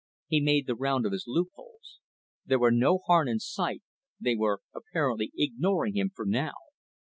[0.25, 1.99] He made the round of his loopholes.
[2.43, 3.83] There were no Harn in sight,
[4.19, 6.53] they were apparently ignoring him for now.